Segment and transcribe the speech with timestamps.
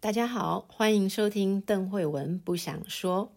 [0.00, 3.32] 大家好，欢迎收听邓慧文不想说。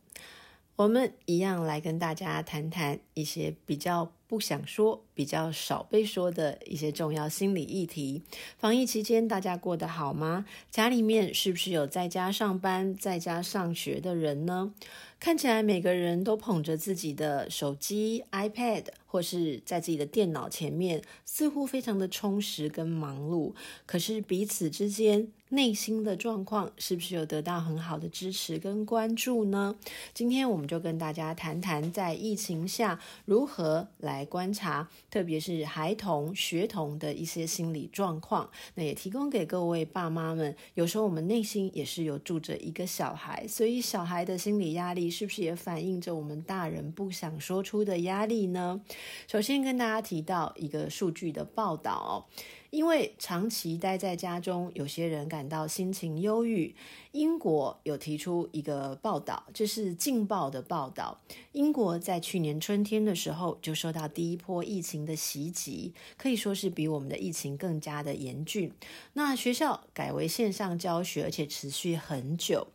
[0.76, 8.21] 我们一样来跟大家谈谈一些比较不想说、比较少被说的一些重要心理议题。
[8.60, 10.46] 防疫期间，大家过得好吗？
[10.70, 14.71] 家里面是不是有在家上班、在家上学的人呢？
[15.20, 23.54] 看起来每个人都捧着自己的手机、iPad，或是在自己的电脑前面，似乎非常的充实跟忙碌。
[23.86, 29.75] 可是彼此之间，内心的状况是不是有得到很好的支持跟关注呢？
[30.14, 38.50] 今天我们就跟大家谈谈，在疫情下如何来观察，特别是孩童、学童的一些心理状况。
[38.75, 48.80] 那也提供给各位爸妈们，有时候我们内心也是有住着一个小孩，所以小孩的心理压力是不是也反映着我们大人不想说出的压力呢？
[49.28, 52.28] 首先跟大家提到一个数据的报道。
[52.72, 56.73] 因为长期待在家中，有些人感到心情忧郁。
[57.12, 61.20] 英国有提出一个报道，这是《劲报》的报道。
[61.52, 68.72] 英国在去年春天的时候就受到第一波疫情的袭击，可以说是比我们的疫情更加的严峻。
[69.12, 72.66] 那学校改为线上教学，而且持续很久。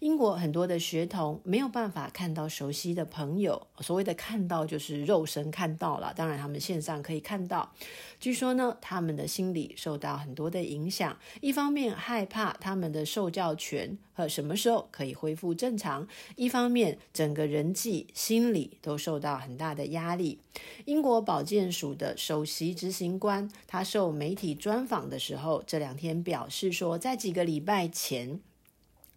[0.00, 7.72] 英国很多的学童没有办法看到熟悉的朋友，所谓的看到就是肉身看到了，当然他们线上可以看到。
[8.18, 11.18] 据说呢，他们的心心理受到很多的影响。
[11.42, 20.38] 一方面害怕他们的受教权和什么时候可以恢复正常；一方面整个人际心理都受到很大的压力。
[20.86, 28.40] 英国保健署的首席执行官他受媒体专访的时候，这两天表示说，在几个礼拜前。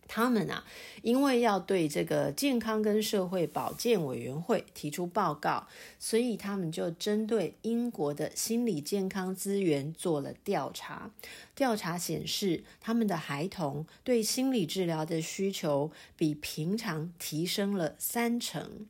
[0.07, 0.63] 他们啊，
[1.01, 5.67] 因为要对这个健康跟社会保健委员会提出报告，
[5.99, 11.11] 所以他们就针对英国的心理健康资源做了调查。
[11.53, 18.87] 调查显示，他们的孩童对心理治疗的需求比平常提升了三成。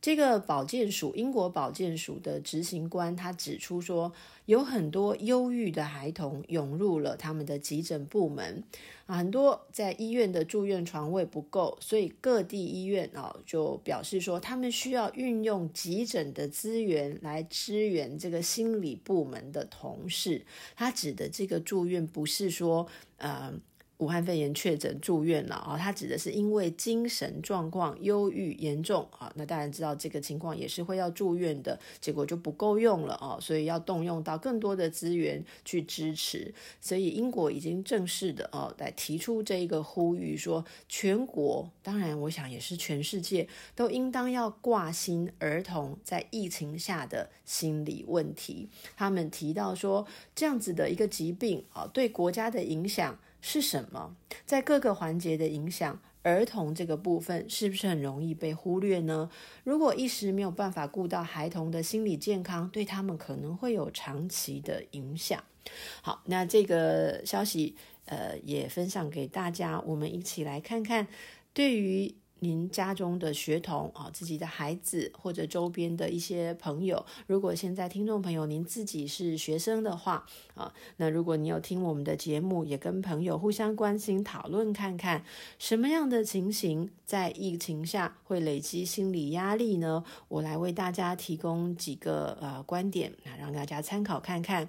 [0.00, 4.12] 这个保健署，英国保健署的执行官，他指出说，
[4.46, 8.62] 有很多忧郁的孩童涌入了他们的急诊部门
[9.06, 20.46] 啊，很多在医院的住院床位不够，所以各地医院啊就表示说，他们需要运用急诊的资源来支援这个心理部门的同事。
[20.76, 23.52] 他指的这个住院不是说，呃。
[23.98, 48.68] 武汉肺炎确诊住院了啊，他指的是因为精神状况忧郁严重啊，那当然知道这个情况也是会要住院的，结果就不够用了啊，所以要动用到更多的资源去支持，所以英国已经正式的哦来提出这一个呼吁，说全国，当然我想也是全世界都应当要挂心儿童在疫情下的心理问题。
[48.96, 50.06] 他们提到说，
[50.36, 53.18] 这样子的一个疾病啊，对国家的影响。
[53.40, 54.16] 是什么？
[54.44, 59.30] 在各个环节的影响，儿童这个部分是不是很容易被忽略呢？
[59.64, 65.42] 如果一时没有办法顾到孩童的心理健康，对他们可能会有长期的影响。
[66.02, 67.76] 好，那这个消息，
[68.06, 71.06] 呃，也分享给大家，我们一起来看看，
[71.52, 72.14] 对于。
[72.40, 85.24] 您家中的学童啊，自己的孩子或者周边的一些朋友，如果现在听众朋友您自己是学生的话啊，那如果你有听我们的节目，也跟朋友互相关心讨论看看，
[85.58, 90.04] 什么样的情形在疫情下会累积心理压力呢？
[90.28, 94.68] 我来为大家提供几个呃观点啊，让大家参考看看。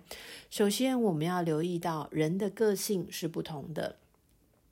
[0.50, 3.98] 首先，我们要留意到人的个性是不同的。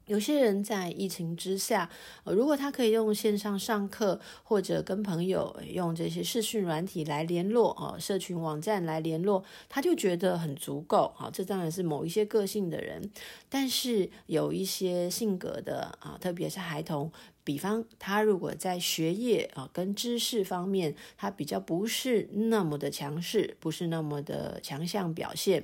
[0.07, 1.89] 有些人在疫情之下，
[2.23, 13.11] 呃，如果他可以用线上上课，或者跟朋友用这些视讯软体来联络，哦，社群网站来联络，他就觉得很足够，好，这当然是某一些个性的人，
[13.49, 17.11] 但是有一些性格的啊，特别是孩童。
[17.47, 25.63] 比方，他如果在学业啊跟知识方面，他比较不是那么的强势，不是那么的强项表现，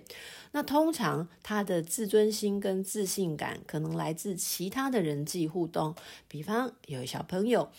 [0.53, 5.93] 那通常他的自尊心跟自信感可能来自其他的人际互动。
[6.29, 7.69] 比方，有小朋友。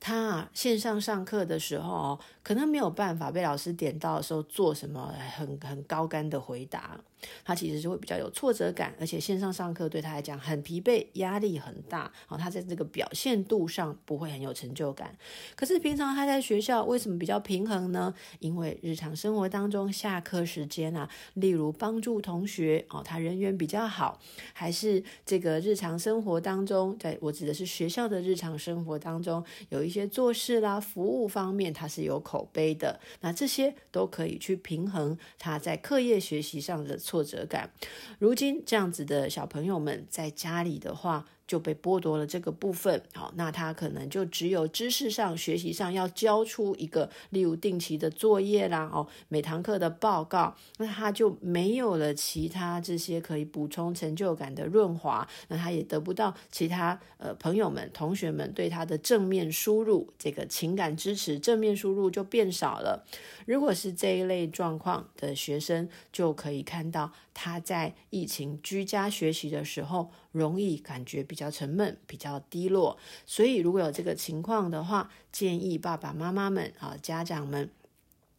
[0.00, 7.00] 他线上上课的时候，可能没有办法被老师点到的时候做什么很很高干的回答，
[7.44, 15.16] 他其实是会比较有挫折感，而且线上上课对他来讲很疲惫，压力很大，好，他在这个表现度上不会很有成就感。
[15.56, 18.12] 可是平常他在学校为什么比较平衡呢？
[18.40, 24.20] 因为日常生活当中下课时间啊，例如帮助同学哦，他人缘比较好，
[24.52, 29.94] 还是这个日常生活当中，在我指的是学校的日常生活当中有一。
[29.94, 32.98] 些做事啦、服务方面，他是有口碑的。
[33.20, 37.70] 那这些都可以去平衡他在课业学习上的挫折感。
[38.18, 63.04] 如今这样子的小朋友们在家里的话，就被剥夺了这个部分，好，那他可能就只有知识上、学习上要交出一个，例如定期的作业啦，哦，每堂课的报告，那他就没有了其他这些可以补充成就感的润滑，那他也得不到其他呃朋友们、同学们对他的正面输入，这个情感支持正面输入就变少了。
[63.46, 77.70] 如果是这一类状况的学生，就可以看到他在疫情居家学习的时候，容易感觉比较沉闷、比较低落，所以如果有这个情况的话，建议爸爸妈妈们啊、家长们。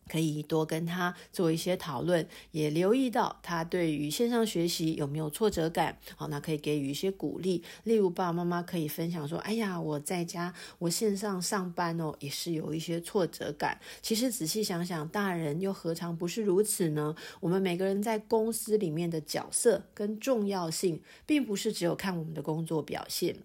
[0.10, 5.98] 可以多跟他做一些讨论，也留意到他对于线上学习有没有挫折感。
[6.16, 7.63] 好，那可以给予一些鼓励。
[7.84, 17.16] 例如，爸爸妈妈可以分享说：“哎呀，我在家，我线上上班哦，也是有一些挫折感。”其实仔细想想，大人又何尝不是如此呢？
[17.40, 23.36] 我们每个人在公司里面的角色跟重要性，并不是只有看我们的工作表现。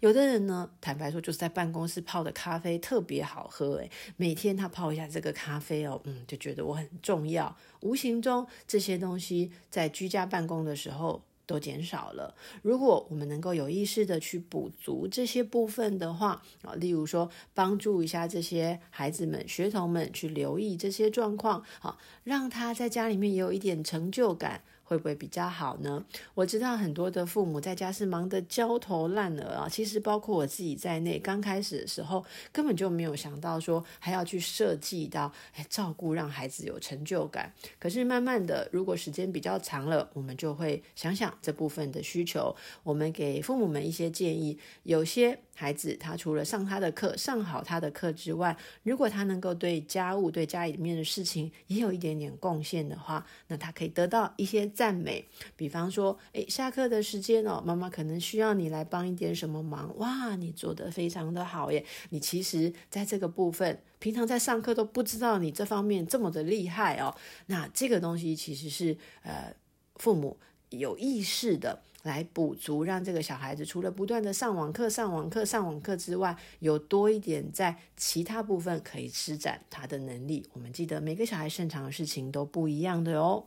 [0.00, 6.00] 有的人呢，坦白说，就是在办公室泡的咖啡特别好喝，诶，每天他泡一下这个咖啡哦。
[6.10, 12.34] 嗯，就觉得我很重要，无形中这些东西在居家办公的时候都减少了。
[12.62, 24.62] 如果我们能够有意识的去补足这些部分的话，啊，例如说帮助一下这些孩子们、学童们去留意这些状况，啊，让他在家里面也有一点成就感。
[24.90, 26.04] 会不会比较好呢？
[26.34, 29.68] 我知道很多的父母在家是忙得焦头烂额啊。
[29.68, 37.52] 其实包括我自己在内，刚开始的时候根本就没有想到说还要去设计到哎照顾让孩子有成就感。
[37.78, 42.52] 可是慢慢的，如果时间比较长了，我们就会想想这部分的需求。
[42.82, 45.38] 我们给父母们一些建议，有些。
[45.52, 55.22] 孩子他除了上他的课，上好他的课之外，如果他能够对家务、对家里面的事情也有一点点贡献的话，那他可以得到一些赞美。
[55.56, 59.94] 比方说，诶，下课的时间哦，妈妈可能需要你来帮一点什么忙。
[59.98, 61.84] 哇，你做的非常的好耶！
[62.08, 67.14] 你其实在这个部分，平常在上课都不知道你这方面这么的厉害哦。
[67.48, 69.54] 那这个东西其实是呃，
[69.96, 70.38] 父母
[70.70, 71.82] 有意识的。
[72.02, 80.48] 来补足，让这个小孩子除了不断的上网课、上网课、上网课之外，有多一点在其他部分可以施展他的能力。
[80.54, 83.44] 我们记得每个小孩擅长的事情都不一样的哦。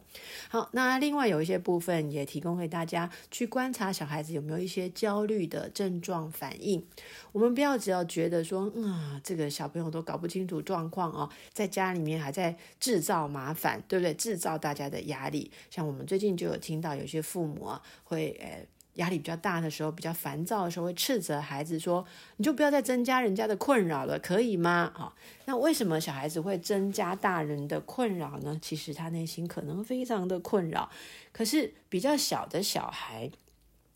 [0.50, 6.85] 好，那另外有一些部分也提供给大家去观察小孩子有没有一些焦虑的症状反应。
[7.31, 14.13] 我们不要只要觉得说，嗯，这个小朋友都搞不清楚状况哦，在家里面还在制造麻烦，对不对？
[14.13, 15.50] 制造大家的压力。
[15.71, 18.39] 像我们最近就有听到有些父母啊会。
[18.44, 22.06] 呃，压力比较大的时候，比较烦躁的时候，会斥责孩子说
[22.38, 28.60] ：“你就不要再增加人家的困扰了，可以吗？”好，那为什么小孩子会增加大人的困扰呢？
[28.62, 30.90] 其实他内心可能非常的困扰，
[31.31, 33.31] 可是比较小的小孩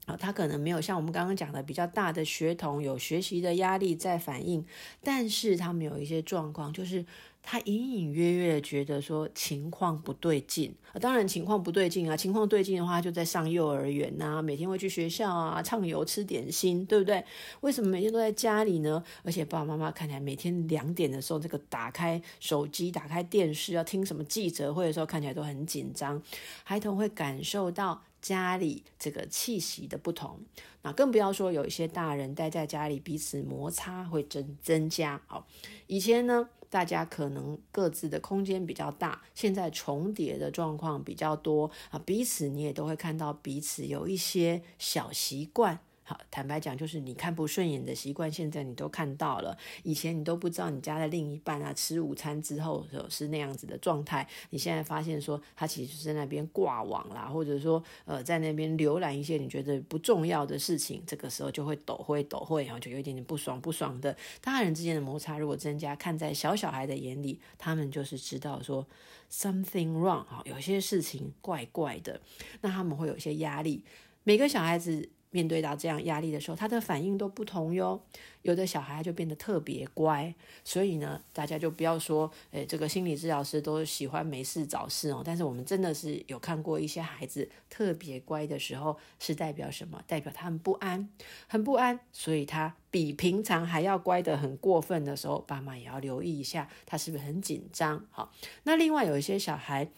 [0.05, 4.65] 啊，他可能没有像我们刚刚讲的比较大的学童有学习的压力在反应，
[5.03, 7.05] 但是他们有一些状况，就是。
[7.49, 17.23] 他隐隐约约觉得说情况不对劲，当然情况不对劲啊，情况对劲的话就在上幼儿园呐，每天会去学校啊，畅游吃点心，对不对？
[17.61, 19.01] 为什么每天都在家里呢？
[19.23, 26.21] 而且爸爸妈妈看起来每天两点的时候，这个打开手机、打开电视要听什么记者会的时候，看起来都很紧张。
[26.65, 30.37] 孩童会感受到家里这个气息的不同，
[30.81, 35.21] 那更不要说有一些大人待在家里，彼此摩擦会增增加。
[35.27, 35.47] 好，
[35.87, 36.49] 以前呢？
[36.69, 45.79] 大家可能各自的空间比较大，现在重叠的状况比较多啊，彼此你也都会看到彼此有一些小习惯。
[46.09, 49.57] 好，坦白讲，就是你看不顺眼的习惯，现在你都看到了。
[49.83, 54.25] 以前你都不知道你家的另一半啊，吃午餐之后是那样子的状态。
[54.51, 64.15] 你现在发现说，他其实是在那边挂网啦，或者说呃，在那边浏览一些你觉得不重要的事情，这个时候就会抖会抖会，然后就有一点点不爽不爽的。
[64.39, 68.87] 大人之间的摩擦如果增加，看在小小孩的眼里，他们就是知道说
[69.29, 72.21] something wrong 啊，有些事情怪怪的，
[72.61, 73.83] 那他们会有一些压力。
[74.23, 75.09] 每个小孩子。
[75.31, 78.01] 面对到这样压力的时候，他的反应都不同哟。
[78.43, 85.21] 有的小孩就变得特别乖，所以呢，大家就不要说，诶，这个心理治疗师都喜欢没事找事哦。
[85.25, 90.01] 但是我们真的是有看过一些孩子特别乖的时候，是代表什么？
[90.07, 91.09] 代表他很不安，
[91.47, 98.05] 很不安，所以他比平常还要乖得很过分的时候，爸妈也要留意一下，他是不是很紧张？
[98.11, 98.31] 好，
[98.63, 99.89] 那另外有一些小孩。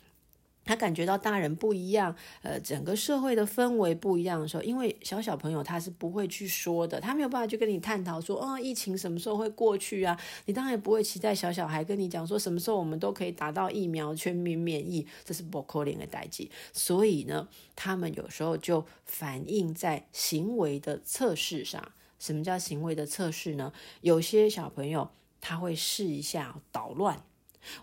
[0.70, 10.16] 他感觉到大人不一样，呃，整个社会的氛围不一样的时候，因为小小朋友他是不会去说的，他没有办法去跟你探讨说，哦，疫情什么时候会过去啊？
[10.46, 16.52] 你当然也不会期待小小孩跟你讲说，什么时候我们都可以达到疫苗全民免疫，这是不可能的代际。
[16.72, 21.84] 所以呢，他们有时候就反映在行为的测试上。
[22.20, 23.74] 什么叫行为的测试呢？
[24.02, 25.10] 有些小朋友
[25.42, 27.24] 他会试一下捣乱，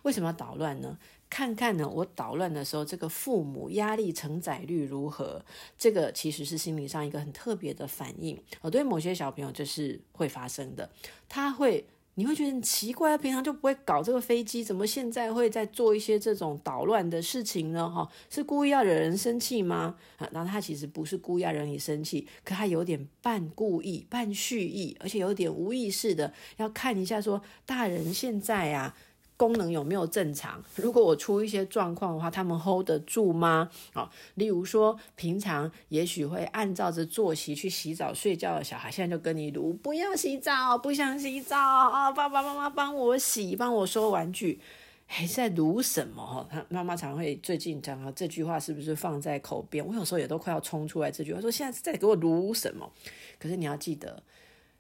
[0.03, 0.99] 为什么要捣乱呢？
[1.29, 5.45] 看看呢，我捣乱的时候，这个父母压力承载率如何？
[5.77, 8.41] 这个其实是心理上一个很特别的反应。
[8.61, 10.89] 哦，对某些小朋友就是会发生的，
[11.29, 17.91] 他会，你会觉得很奇怪，平常就不会搞这个飞机，怎么现在会在做一些这种捣乱的事情呢？
[17.91, 19.97] 哈，是故意要惹人生气吗？
[20.19, 28.97] 啊，然后他其实不是故意要惹你生气，可他有点半故意、半蓄意，而且有点无意识的要看一下，说大人现在啊。
[29.37, 30.63] 功能有没有正常？
[30.77, 33.69] 如果我出一些状况的话，他们 hold 得住吗？
[33.93, 42.11] 啊，例如说，平常也许会按照着作息去洗澡睡觉的小孩，现在就跟你卢，不要洗澡，不想洗澡啊！
[42.11, 44.59] 爸爸妈妈帮我洗，帮我收玩具，
[45.07, 46.49] 还在卢什么？
[46.51, 49.87] 他妈妈常会最近讲到这句话，是不是放在口边？
[49.87, 52.91] 我有时候也都快要冲出来这句话，说现在在给我卢什么？
[53.39, 54.23] 可是你要记得。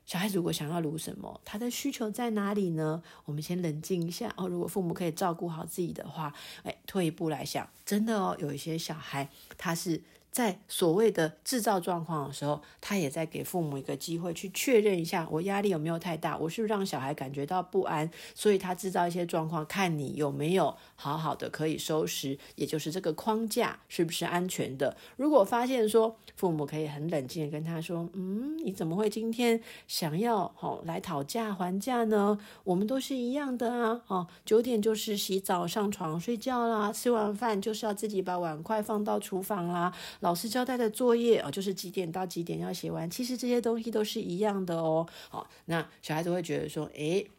[0.06, 3.02] 小孩如果想要读什么，他的需求在哪里呢？
[3.24, 4.48] 我们先冷静一下哦。
[4.48, 6.32] 如果父母可以照顾好自己的话，
[6.62, 10.00] 哎，退一步来想，真的哦，有一些小孩他是。
[10.36, 24.94] 在所谓的制造状况的时候，他也在给父母一个机会去确认一下，我压力有没有太大，我是不是让小孩感觉到不安，所以他制造一些状况，看你有没有好好的可以收拾，也就是这个框架是不是安全的。
[25.16, 32.38] 如果发现说父母可以很冷静的跟他说，嗯，你怎么会今天想要哦来讨价还价呢？
[32.62, 39.90] 我们都是一样的啊，哦，九点就是洗澡上床睡觉啦，吃完饭就是要自己把碗筷放到厨房啦。
[40.26, 43.08] 老师交代的作业哦，就是几点到几点要写完。
[43.08, 45.06] 其实这些东西都是一样的哦。
[45.28, 47.30] 好，那小孩子会觉得说，诶，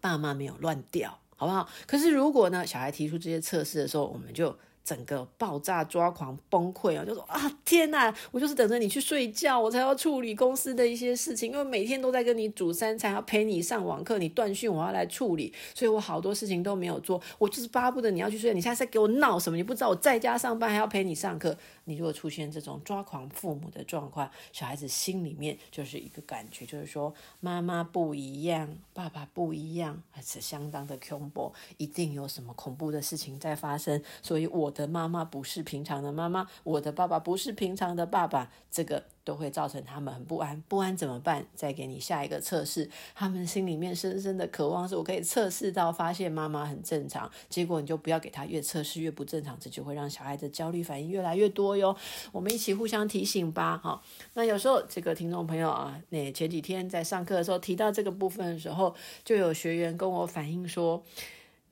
[0.00, 1.68] 爸妈没有乱掉，好不好？
[1.84, 4.56] 可是如果呢，小孩提出这些测试的时候，我们就。
[4.86, 7.04] 整个爆炸、抓狂、崩溃啊！
[7.04, 8.14] 就说啊，天哪！
[8.30, 17.20] 我就是等着你去睡觉，我才要处理公司的一些事情，因为每天都在跟你煮三餐，要陪你上网课，你断讯我要来处理，所以我好多事情都没有做。
[17.36, 19.56] 我就是巴不得你要去睡，你现在在给我闹什么？
[19.56, 21.58] 你不知道我在家上班还要陪你上课。
[21.86, 34.72] 你如果出现这种抓狂父母的状况，小孩子心里面就是一个感觉，就是说妈妈不一样，爸爸不一样，还是相当的恐怖，一定有什么恐怖的事情在发生，所以我。
[34.76, 40.62] 的妈妈不是平常的妈妈，我的爸爸不是平常的爸爸，这个都会造成他们很不安。
[40.68, 41.46] 不安怎么办？
[41.54, 47.30] 再给你下一个测试，他们心里面深深的渴望是我可以测试到发现妈妈很正常。
[47.48, 51.96] 结果你就不要给他越测试越不正常，这就会让小孩的焦虑反应越来越多哟。
[52.30, 53.80] 我们一起互相提醒吧。
[53.82, 54.02] 好，
[54.34, 61.02] 那有时候这个听众朋友啊，那前几天在上课的时候提到这个部分的时候，就有学员跟我反映说。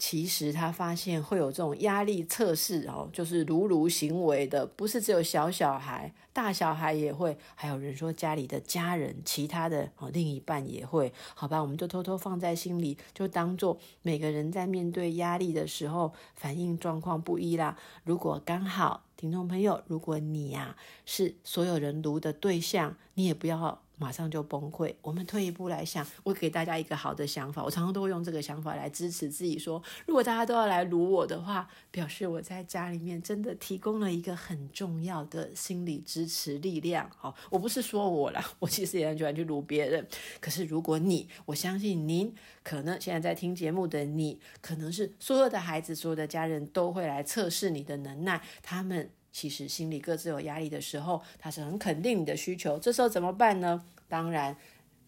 [0.06, 7.34] 其实他发现会有这种压力测试哦，就是如如行为的，不是只有小小孩，大小孩也会。
[7.54, 11.11] 还有人说家里的家人，其他的哦，另一半也会。
[11.34, 17.78] 好吧，我们就偷偷放在心里，就当做每个人在面对压力的时候反应状况不一啦。
[18.04, 20.76] 如果刚好听众朋友，如果你呀、
[21.07, 23.81] 是所有人卢的对象，你也不要。
[23.97, 24.93] 马上就崩溃。
[25.02, 27.62] 我们退一步来想，我给大家一个好的想法。
[27.62, 37.09] 我常常都会用这个想法来支持自己说，如果大家都要来卢我的话，表示我在家里面真的提供了一个很重要的心理支持力量。
[37.16, 40.04] 好，我不是说我啦，我其实也很喜欢去卢别人。
[40.40, 48.43] 可是如果你，我相信您，可能现在在听节目的你，可能是所有的孩子、所有的家人都会来测试你的能耐。
[48.61, 49.09] 他们。
[49.35, 52.79] 其实心里各自有压力的时候，他是很肯定你的需求。
[52.79, 53.85] 这时候怎么办呢？
[54.09, 54.57] 当然，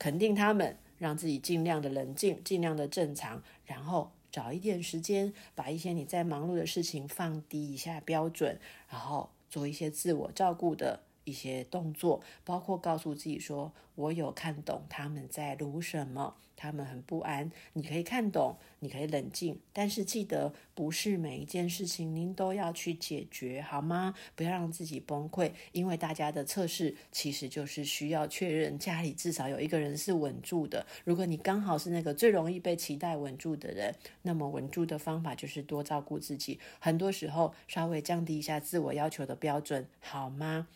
[0.01, 8.59] 肯定他们，让自己尽量的冷静，尽量的正常，然后找一点时间，把一些你在忙碌的事情放低一下标准，
[8.91, 24.15] 然后做一些自我照顾的一些动作，包括告诉自己说：“我有看懂他们在撸什么。”他们很不安，你可以看懂，你可以冷静，但是记得不是每一件事情您都要去解决，好吗？
[24.35, 30.87] 不要让自己崩溃，因为大家的测试其实就是需要确认家里至少有一个人是稳住的。
[31.05, 40.69] 如果你刚好是那个最容易被期待稳住的人，那么稳住的方法就是多照顾自己，很多时候稍微降低一下自我要求的标准，好吗？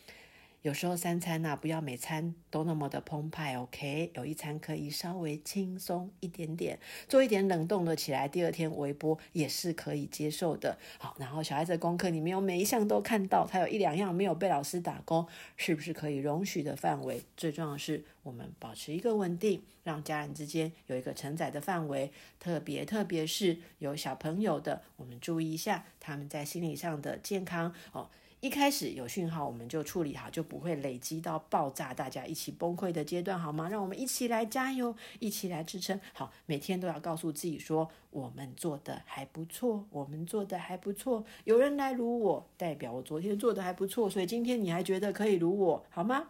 [0.61, 4.11] 有时候三餐呐、啊，不要每餐都那么的澎湃，OK？
[4.13, 6.77] 有一餐可以稍微轻松一点点，
[7.07, 10.77] 做一点冷冻的起来，第二天微波也是可以接受的。
[10.99, 15.27] 好，然后小孩子的功课，你没有每一项都看到，他有一两样没有被老师打勾，
[15.57, 17.23] 是不是可以容许的范围？
[17.35, 22.11] 最重要的是，我们保持一个稳定，让家人之间有一个承载的范围。
[22.39, 28.11] 特别特别是有小朋友的，我们注意一下他们在心理上的健康哦。
[28.41, 33.69] 一开始有讯号，我们就处理好，就不会累积到爆炸，大家一起崩溃的阶段，好吗？
[33.69, 35.99] 让我们一起来加油，一起来支撑。
[36.11, 41.23] 好，每天都要告诉自己说，我们做的还不错，我们做的还不错。
[41.43, 46.29] 有人来卢我，代表我昨天做的还不错，所以今天你还觉得可以卢我，好吗？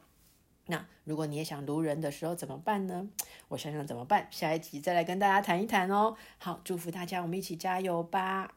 [0.66, 3.08] 那如果你也想卢人的时候怎么办呢？
[3.48, 6.18] 我想想怎么办，下一集再来跟大家谈一谈哦。
[6.38, 8.54] 好，祝福大家，我们一起加油吧。